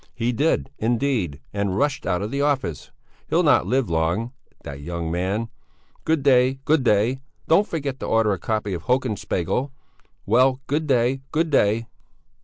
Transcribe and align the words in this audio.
He 0.15 0.31
did, 0.31 0.71
indeed, 0.79 1.41
and 1.53 1.77
rushed 1.77 2.07
out 2.07 2.23
of 2.23 2.31
the 2.31 2.41
office. 2.41 2.89
He'll 3.27 3.43
not 3.43 3.67
live 3.67 3.87
long, 3.87 4.31
that 4.63 4.79
young 4.81 5.11
man! 5.11 5.47
Good 6.05 6.23
day, 6.23 6.59
good 6.65 6.83
day! 6.83 7.19
Don't 7.47 7.67
forget 7.67 7.99
to 7.99 8.07
order 8.07 8.31
a 8.33 8.39
copy 8.39 8.73
of 8.73 8.85
Hoken 8.85 9.15
Spegel! 9.15 9.71
Well, 10.25 10.59
good 10.65 10.87
day, 10.87 11.21
good 11.31 11.51
day." 11.51 11.85